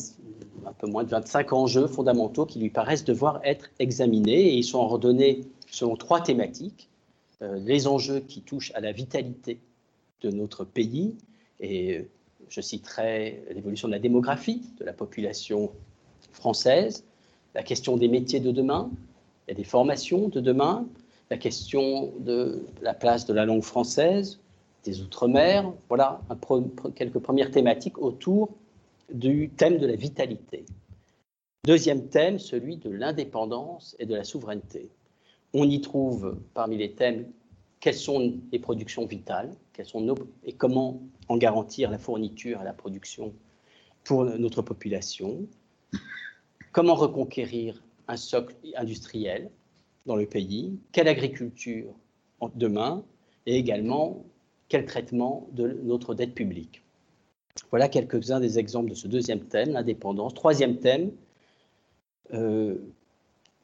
[0.66, 4.64] un peu moins de 25 enjeux fondamentaux qui lui paraissent devoir être examinés et ils
[4.64, 6.90] sont ordonnés selon trois thématiques.
[7.40, 9.60] les enjeux qui touchent à la vitalité
[10.22, 11.14] de notre pays.
[11.60, 12.06] Et
[12.48, 15.70] je citerai l'évolution de la démographie de la population
[16.32, 17.04] française,
[17.54, 18.90] la question des métiers de demain,
[19.48, 20.86] et des formations de demain,
[21.30, 24.40] la question de la place de la langue française,
[24.84, 25.72] des Outre-mer.
[25.88, 26.20] Voilà
[26.94, 28.50] quelques premières thématiques autour
[29.12, 30.64] du thème de la vitalité.
[31.66, 34.88] Deuxième thème, celui de l'indépendance et de la souveraineté.
[35.52, 37.26] On y trouve parmi les thèmes
[37.80, 39.52] quelles sont les productions vitales,
[39.84, 40.14] sont
[40.44, 43.32] et comment en garantir la fourniture et la production
[44.04, 45.46] pour notre population,
[46.72, 49.50] comment reconquérir un socle industriel
[50.06, 51.92] dans le pays, quelle agriculture
[52.54, 53.04] demain,
[53.46, 54.24] et également
[54.68, 56.82] quel traitement de notre dette publique.
[57.70, 60.34] Voilà quelques-uns des exemples de ce deuxième thème, l'indépendance.
[60.34, 61.10] Troisième thème,
[62.32, 62.78] euh,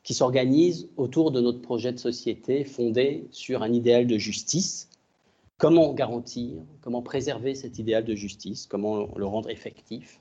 [0.03, 4.89] qui s'organise autour de notre projet de société fondé sur un idéal de justice.
[5.59, 10.21] Comment garantir, comment préserver cet idéal de justice, comment le rendre effectif?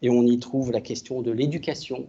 [0.00, 2.06] Et on y trouve la question de l'éducation.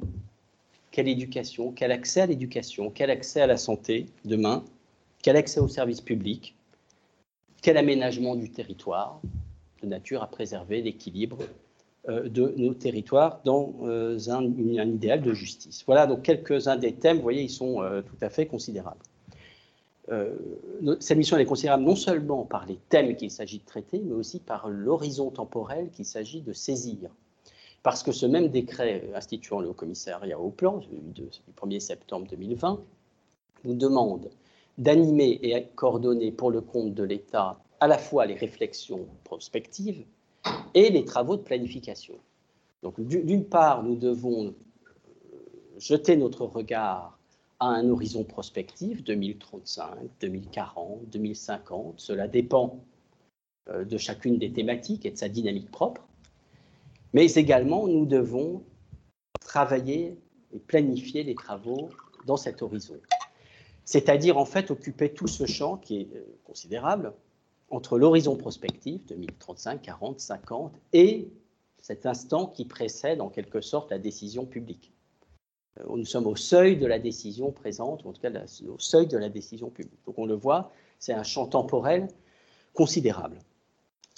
[0.90, 4.64] Quelle éducation Quel accès à l'éducation Quel accès à la santé demain?
[5.22, 6.56] Quel accès aux services publics
[7.62, 9.20] Quel aménagement du territoire
[9.82, 11.40] de nature à préserver l'équilibre
[12.08, 14.46] euh, de nos territoires dans euh, un,
[14.88, 15.84] idéal de justice?
[15.86, 19.04] Voilà donc quelques-uns des thèmes, vous voyez, ils sont euh, tout à fait considérables.
[21.00, 24.40] Cette mission est considérable non seulement par les thèmes qu'il s'agit de traiter, mais aussi
[24.40, 27.10] par l'horizon temporel qu'il s'agit de saisir.
[27.82, 30.82] Parce que ce même décret instituant le haut-commissariat au plan,
[31.14, 31.24] du
[31.62, 32.82] 1er septembre 2020,
[33.64, 34.30] nous demande
[34.78, 40.06] d'animer et coordonner pour le compte de l'État à la fois les réflexions prospectives,
[40.74, 42.16] et les travaux de planification.
[42.84, 44.54] Donc d'une part, nous devons
[45.78, 47.18] jeter notre regard
[47.60, 49.88] à un horizon prospectif 2035,
[50.20, 52.00] 2040, 2050.
[52.00, 52.80] Cela dépend
[53.70, 56.06] euh, de chacune des thématiques et de sa dynamique propre.
[57.14, 58.64] Mais également, nous devons
[59.40, 60.18] travailler
[60.54, 61.90] et planifier les travaux
[62.26, 63.00] dans cet horizon.
[63.86, 67.14] C'est-à-dire, en fait, occuper tout ce champ qui est euh, considérable
[67.70, 71.30] entre l'horizon prospectif 2035, 40, 50 et
[71.78, 74.95] cet instant qui précède en quelque sorte la décision publique.
[75.80, 78.32] Euh, nous sommes au seuil de la décision présente, ou en tout cas
[78.68, 80.00] au seuil de la décision publique.
[80.06, 82.08] Donc on le voit, c'est un champ temporel
[82.74, 83.40] considérable.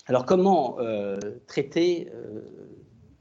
[0.06, 1.18] Alors comment euh,
[1.48, 2.42] traiter euh,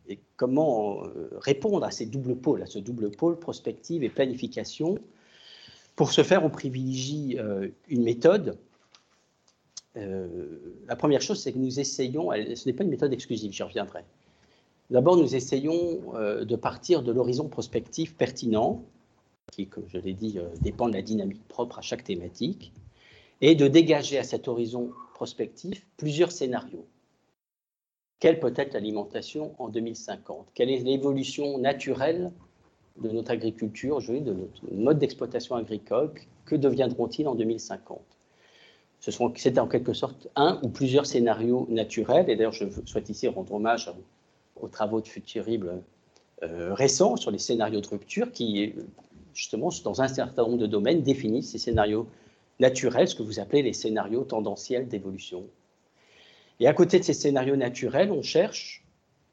[0.08, 1.02] et comment
[1.40, 4.98] répondre à ces doubles pôles, à ce double pôle prospective et planification
[5.96, 7.36] Pour ce faire, on privilégie
[7.88, 8.56] une méthode.
[9.96, 14.04] la première chose, c'est que nous essayons, ce n'est pas une méthode exclusive, j'y reviendrai,
[14.90, 18.84] D'abord, nous essayons euh, de partir de l'horizon prospectif pertinent,
[19.50, 22.72] qui, comme je l'ai dit, euh, dépend de la dynamique propre à chaque thématique,
[23.40, 26.86] et de dégager à cet horizon prospectif plusieurs scénarios.
[28.20, 32.32] Quelle peut être l'alimentation en 2050 Quelle est l'évolution naturelle
[32.96, 36.12] de notre agriculture, de notre mode d'exploitation agricole?
[36.44, 38.00] Que deviendront-ils en 2050
[39.00, 43.52] C'est en quelque sorte un ou plusieurs scénarios naturels, et d'ailleurs je souhaite ici rendre
[43.52, 43.92] hommage
[44.56, 45.82] aux travaux de Futurible
[46.42, 48.74] euh, récents sur les scénarios de rupture qui,
[49.34, 52.06] justement, dans un certain nombre de domaines, définissent ces scénarios
[52.60, 55.46] naturels, ce que vous appelez les scénarios tendanciels d'évolution.
[56.60, 58.84] Et à côté de ces scénarios naturels, on cherche,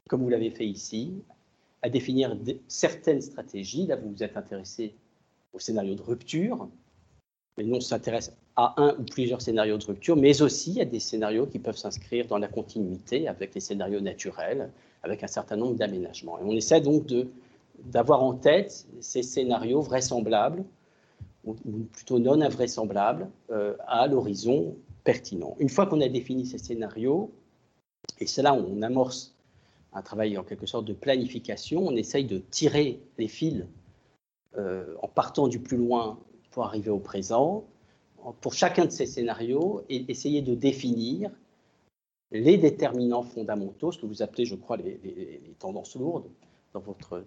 [0.08, 1.22] comme vous l'avez fait ici,
[1.82, 2.36] à définir
[2.68, 3.86] certaines stratégies.
[3.86, 4.94] Là, vous vous êtes intéressé
[5.52, 6.68] au scénario de rupture,
[7.56, 11.00] mais nous, on s'intéresse à un ou plusieurs scénarios de rupture, mais aussi à des
[11.00, 14.70] scénarios qui peuvent s'inscrire dans la continuité avec les scénarios naturels,
[15.04, 16.38] avec un certain nombre d'aménagements.
[16.38, 17.12] Et on essaie donc
[17.84, 20.64] d'avoir en tête ces scénarios vraisemblables,
[21.44, 21.54] ou,
[21.92, 25.56] plutôt non invraisemblables, euh, à l'horizon pertinent.
[25.58, 27.30] Une fois qu'on a défini ces scénarios,
[28.18, 29.34] et c'est là où on amorce
[29.92, 33.66] un travail en quelque sorte de planification, on essaye de tirer les fils
[34.56, 36.18] euh, en partant du plus loin
[36.50, 37.64] pour arriver au présent,
[38.40, 41.30] pour chacun de ces scénarios, et essayer de définir
[42.34, 46.28] les déterminants fondamentaux, ce que vous appelez, je crois, les, tendances lourdes
[46.72, 47.22] dans votre,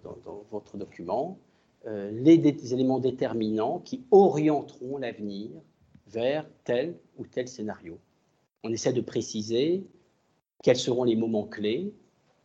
[0.76, 1.38] document,
[1.86, 5.50] euh, les, éléments déterminants qui orienteront l'avenir
[6.06, 7.98] vers tel ou tel scénario.
[8.64, 9.86] On essaie de préciser
[10.62, 11.94] quels seront les moments clés,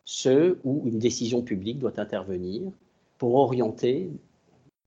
[0.06, 2.72] ceux où une décision publique doit intervenir
[3.18, 4.10] pour orienter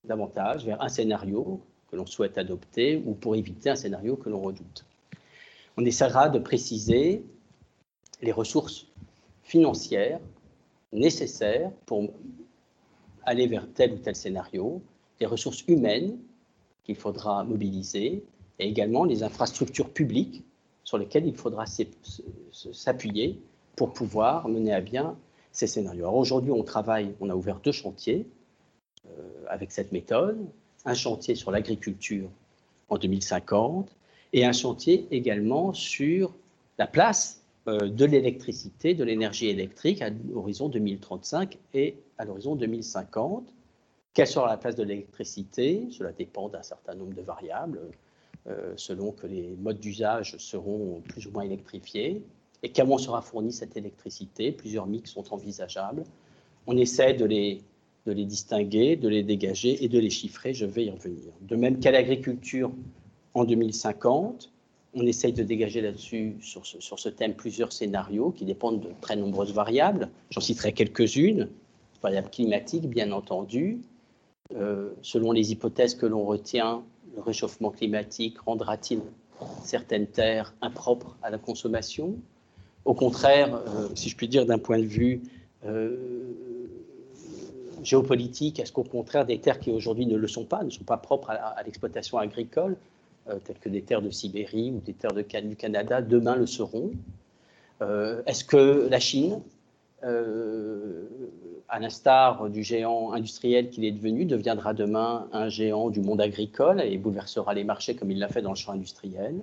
[0.03, 1.61] davantage vers un scénario
[1.91, 4.85] que l'on souhaite adopter ou pour éviter un scénario que l'on redoute.
[5.77, 7.23] On essaiera de préciser
[8.21, 8.87] les ressources
[9.43, 10.19] financières
[10.91, 12.09] nécessaires pour
[13.23, 14.81] aller vers tel ou tel scénario,
[15.19, 16.17] les ressources humaines
[16.83, 18.23] qu'il faudra mobiliser
[18.59, 20.43] et également les infrastructures publiques
[20.83, 21.65] sur lesquelles il faudra
[22.71, 23.41] s'appuyer
[23.75, 25.17] pour pouvoir mener à bien
[25.51, 26.05] ces scénarios.
[26.05, 28.25] Alors aujourd'hui, on travaille, on a ouvert deux chantiers
[29.05, 30.37] euh, avec cette méthode,
[30.85, 32.29] un chantier sur l'agriculture
[32.89, 33.93] en 2050
[34.33, 36.33] et un chantier également sur
[36.77, 43.53] la place de l'électricité, de l'énergie électrique à l'horizon 2035 et à l'horizon 2050.
[44.13, 47.81] Quelle sera la place de l'électricité Cela dépend d'un certain nombre de variables,
[48.47, 52.23] euh, selon que les modes d'usage seront plus ou moins électrifiés.
[52.63, 54.51] Et comment sera fournie cette électricité?
[54.51, 56.03] Plusieurs mix sont envisageables.
[56.65, 57.61] On essaie de les,
[58.05, 60.53] de les distinguer, de les dégager et de les chiffrer.
[60.53, 61.31] Je vais y revenir.
[61.41, 62.71] De même qu'à l'agriculture
[63.35, 64.51] en 2050,
[64.97, 69.53] on essaye de dégager là-dessus, sur ce, thème, plusieurs scénarios qui dépendent de très nombreuses
[69.53, 70.09] variables.
[70.31, 71.49] J'en citerai quelques-unes.
[72.01, 73.79] Variables climatiques, bien entendu.
[74.55, 76.83] Euh, selon les hypothèses que l'on retient,
[77.15, 79.01] le réchauffement climatique rendra-t-il
[79.63, 82.15] certaines terres impropres à la consommation?
[82.85, 85.21] Au contraire, euh, si je puis dire d'un point de vue
[85.65, 85.95] euh,
[87.83, 90.97] géopolitique, est-ce qu'au contraire des terres qui aujourd'hui ne le sont pas, ne sont pas
[90.97, 92.77] propres à l'exploitation agricole,
[93.45, 96.91] telles que des terres de Sibérie ou des terres du Canada, demain le seront.
[97.81, 99.41] Euh, est-ce que la Chine,
[100.03, 101.05] euh,
[101.69, 106.81] à l'instar du géant industriel qu'il est devenu, deviendra demain un géant du monde agricole
[106.81, 109.35] et bouleversera les marchés comme il l'a fait dans le champ industriel?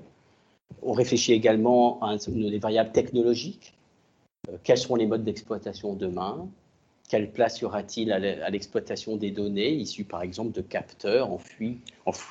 [0.82, 3.74] On réfléchit également à des variables technologiques.
[4.62, 6.48] quels seront les modes d'exploitation demain?
[7.08, 11.80] Quelle place y aura-t-il à l'exploitation des données issues par exemple de capteurs enfouis,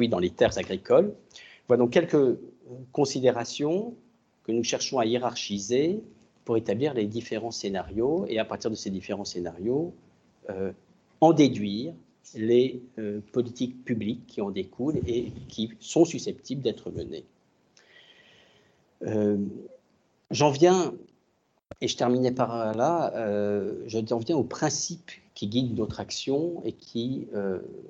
[0.10, 1.14] dans les terres agricoles?
[1.68, 2.38] Voilà donc quelques
[2.92, 3.94] considérations
[4.44, 6.02] que nous cherchons à hiérarchiser
[6.44, 9.94] pour établir les différents scénarios et à partir de ces différents scénarios,
[11.22, 11.94] en déduire
[12.36, 12.82] les
[13.32, 17.24] politiques publiques qui en découlent et qui sont susceptibles d'être menées.
[20.32, 20.94] J'en viens,
[21.82, 23.12] et je terminais par là,
[23.88, 27.28] j'en viens aux principes qui guident notre action et qui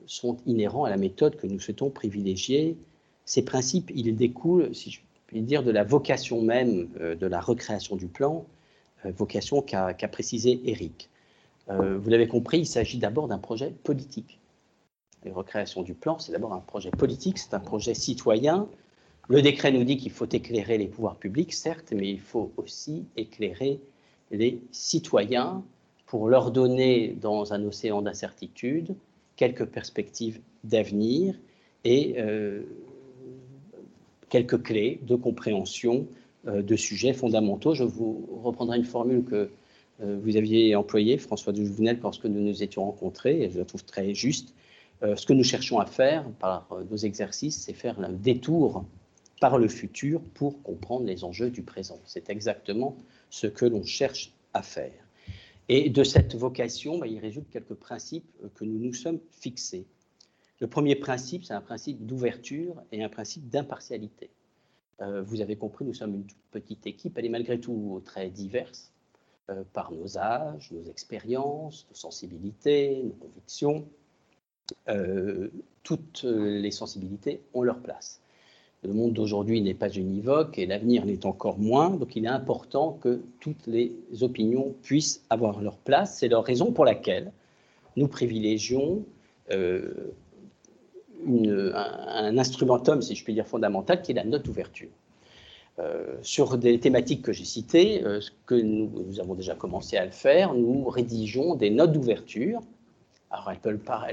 [0.08, 2.78] sont inhérents à la méthode que nous souhaitons privilégier
[3.26, 7.40] ces principes, ils découlent, si je puis dire, de la vocation même euh, de la
[7.40, 8.46] recréation du plan,
[9.06, 11.10] euh, vocation qu'a précisé Eric.
[11.70, 14.40] Euh, vous l'avez compris, il s'agit d'abord d'un projet politique.
[15.24, 18.68] La recréation du plan, c'est d'abord un projet politique, c'est un projet citoyen.
[19.30, 23.06] Le décret nous dit qu'il faut éclairer les pouvoirs publics, certes, mais il faut aussi
[23.16, 23.80] éclairer
[24.32, 25.64] les citoyens
[26.06, 28.96] pour leur donner, dans un océan d'incertitude,
[29.36, 31.36] quelques perspectives d'avenir
[31.86, 32.16] et
[34.34, 36.08] quelques clés de compréhension
[36.48, 37.76] euh, de sujets fondamentaux.
[37.76, 39.52] Je vous reprendrai une formule que
[40.02, 43.66] euh, vous aviez employée, François de Jouvenel, lorsque nous nous étions rencontrés, et je la
[43.66, 44.56] trouve très juste.
[45.04, 48.86] Euh, ce que nous cherchons à faire par nos exercices, c'est faire un détour
[49.44, 52.00] par le futur pour comprendre les enjeux du présent.
[52.06, 52.96] C'est exactement
[53.30, 55.06] ce que l'on cherche à faire.
[55.68, 59.86] Et de cette vocation, bah, il résulte quelques principes que nous nous sommes fixés.
[60.62, 64.30] Le premier principe, c'est un principe d'ouverture et un principe d'impartialité.
[65.02, 68.94] Euh, vous avez compris, nous sommes une petite équipe, elle est malgré tout très diverse
[69.50, 73.90] euh, par nos âges, nos expériences, nos sensibilités, nos convictions.
[74.88, 75.50] Euh,
[75.84, 78.23] toutes les sensibilités ont leur place.
[78.84, 82.98] Le monde d'aujourd'hui n'est pas univoque et l'avenir l'est encore moins, donc il est important
[83.02, 86.18] que toutes les opinions puissent avoir leur place.
[86.18, 87.32] C'est la raison pour laquelle
[87.96, 89.04] nous privilégions
[91.26, 94.90] un, instrumentum, si je puis dire, fondamental, qui est la note d'ouverture.
[95.80, 100.06] Euh, sur des thématiques que j'ai citées, euh, ce que nous, avons déjà commencé à
[100.06, 102.60] le faire, nous rédigeons des notes d'ouverture.
[103.32, 103.58] Alors elles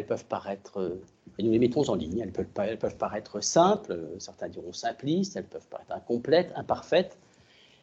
[0.06, 1.02] peuvent, paraître, euh,
[1.38, 5.36] et nous les mettons en ligne, elles peuvent, elles peuvent paraître simples, certains diront simplistes,
[5.36, 7.18] elles peuvent paraître incomplètes, imparfaites.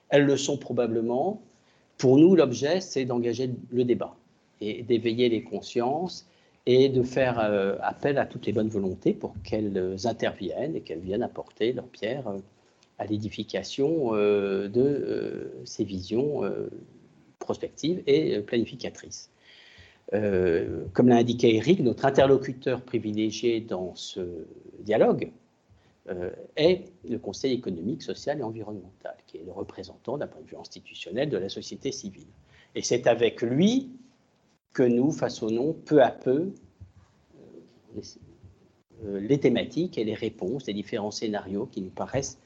[0.10, 1.42] Elles le sont probablement.
[1.98, 4.16] Pour nous, l'objet, c'est d'engager le débat
[4.62, 6.28] et d'éveiller les consciences
[6.68, 11.00] et de faire euh, appel à toutes les bonnes volontés pour qu'elles interviennent et qu'elles
[11.00, 12.40] viennent apporter leur pierre euh,
[13.00, 16.42] à l'édification euh, de ces visions
[17.40, 19.30] prospectives et planificatrices.
[20.12, 24.46] Comme l'a indiqué Eric, notre interlocuteur privilégié dans ce
[24.80, 25.32] dialogue
[26.56, 30.56] est le Conseil économique, social et environnemental, qui est le représentant d'un point de vue
[30.56, 32.28] institutionnel de la société civile.
[32.76, 33.90] Et c'est avec lui
[34.78, 36.54] que nous façonnons peu à peu
[37.98, 38.02] euh,
[39.06, 42.38] euh, les thématiques et les réponses des différents scénarios qui nous paraissent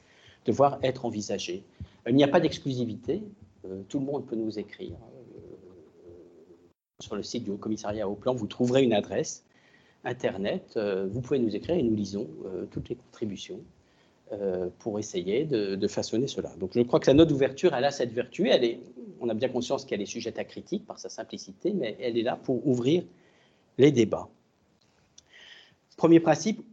[0.46, 1.62] devoir être envisagés.
[2.08, 3.22] Il n'y a pas d'exclusivité,
[3.66, 4.96] euh, tout le monde peut nous écrire.
[7.02, 9.44] Sur le site du Haut Commissariat au Plan, vous trouverez une adresse
[10.04, 10.78] Internet,
[11.10, 12.28] vous pouvez nous écrire et nous lisons
[12.70, 13.60] toutes les contributions
[14.78, 16.50] pour essayer de, façonner cela.
[16.58, 18.80] Donc je crois que la note d'ouverture, elle a cette vertu, elle est,
[19.20, 22.22] on a bien conscience qu'elle est sujette à critique par sa simplicité, mais elle est
[22.22, 23.04] là pour ouvrir
[23.78, 24.28] les débats.
[25.96, 26.64] Premier principe,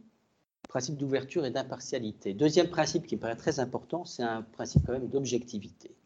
[0.68, 2.34] principe d'ouverture et d'impartialité.
[2.34, 5.99] Deuxième principe qui me paraît très important, c'est un principe quand même d'objectivité euh,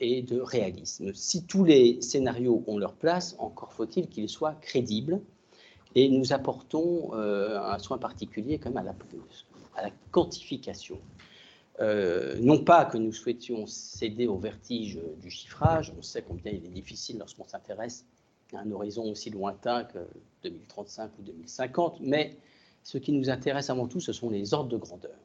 [0.00, 1.12] et de réalisme.
[1.14, 5.20] Si tous les scénarios ont leur place, encore faut-il qu'ils soient crédibles
[5.94, 10.98] et nous apportons euh, un soin particulier à la quantification.
[11.80, 16.64] Euh, non pas que nous souhaitions céder au vertige du chiffrage, on sait combien il
[16.64, 18.04] est difficile lorsqu'on s'intéresse
[18.54, 19.98] à un horizon aussi lointain que
[20.42, 22.36] 2035 ou 2050, mais
[22.82, 25.16] ce qui nous intéresse avant tout, ce sont les ordres de grandeur.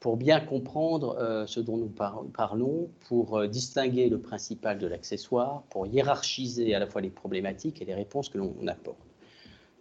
[0.00, 1.92] Pour bien comprendre euh, ce dont nous
[2.32, 7.82] parlons, pour euh, distinguer le principal de l'accessoire, pour hiérarchiser à la fois les problématiques
[7.82, 8.96] et les réponses que l'on apporte.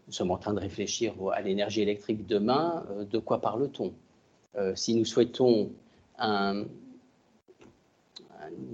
[0.07, 2.85] Nous sommes en train de réfléchir à l'énergie électrique demain.
[3.09, 3.93] de quoi parle-t-on?
[4.57, 5.71] Euh, si nous souhaitons
[6.19, 6.67] une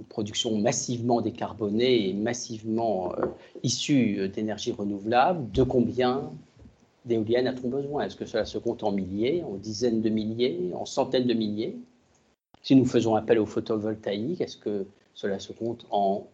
[0.08, 3.26] production massivement décarbonée et massivement euh,
[3.62, 6.32] issue d'énergie renouvelable, de combien
[7.06, 8.04] d'éoliennes a-t-on besoin?
[8.04, 11.76] Est-ce que cela se compte en milliers, en dizaines de milliers, en centaines de milliers?
[12.62, 16.26] Si nous faisons appel au photovoltaïque, est-ce que cela se compte en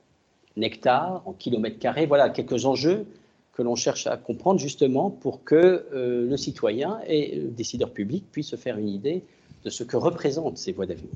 [0.57, 2.07] hectares, en kilomètres carrés?
[2.07, 3.07] Voilà quelques enjeux
[3.53, 8.25] que l'on cherche à comprendre justement pour que euh, le citoyen et le décideur public
[8.33, 9.23] puissent se faire une idée
[9.65, 11.13] de ce que représentent ces voies d'avenir.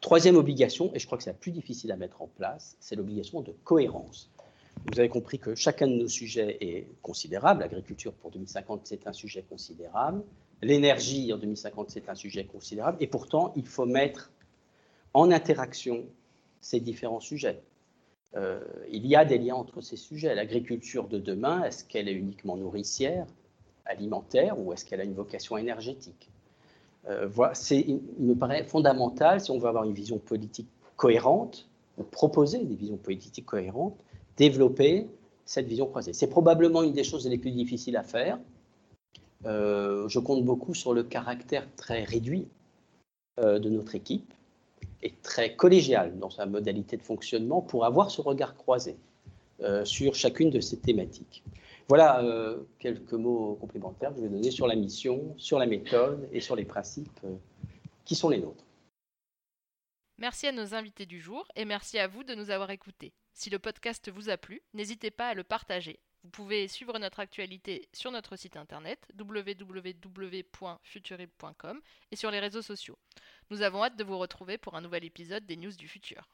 [0.00, 2.94] Troisième obligation, et je crois que c'est la plus difficile à mettre en place, c'est
[2.94, 4.28] l'obligation de cohérence.
[4.92, 7.60] Vous avez compris que chacun de nos sujets est considérable.
[7.60, 10.22] L'agriculture pour 2050, c'est un sujet considérable.
[10.62, 12.98] L'énergie en 2050, c'est un sujet considérable.
[13.00, 14.32] Et pourtant, il faut mettre
[15.14, 16.04] en interaction
[16.60, 17.62] ces différents sujets.
[18.36, 18.60] Euh,
[18.90, 20.34] il y a des liens entre ces sujets.
[20.34, 23.26] L'agriculture de demain, est-ce qu'elle est uniquement nourricière,
[23.86, 26.30] alimentaire, ou est-ce qu'elle a une vocation énergétique?
[27.08, 27.28] Euh,
[27.70, 31.68] Il me paraît fondamental, si on veut avoir une vision politique cohérente,
[32.10, 33.98] proposer des visions politiques cohérentes,
[34.36, 35.06] développer
[35.44, 36.12] cette vision croisée.
[36.12, 38.38] C'est probablement une des choses les plus difficiles à faire.
[39.44, 42.48] Euh, je compte beaucoup sur le caractère très réduit
[43.36, 44.32] de notre équipe
[45.04, 48.96] est très collégial dans sa modalité de fonctionnement pour avoir ce regard croisé
[49.60, 51.44] euh, sur chacune de ces thématiques.
[51.88, 56.28] Voilà euh, quelques mots complémentaires que je vais donner sur la mission, sur la méthode
[56.32, 57.34] et sur les principes euh,
[58.04, 58.64] qui sont les nôtres.
[60.18, 63.12] Merci à nos invités du jour et merci à vous de nous avoir écoutés.
[63.34, 65.98] Si le podcast vous a plu, n'hésitez pas à le partager.
[66.22, 71.80] Vous pouvez suivre notre actualité sur notre site internet www.futurib.com
[72.12, 72.98] et sur les réseaux sociaux.
[73.50, 76.30] Nous avons hâte de vous retrouver pour un nouvel épisode des News du Futur.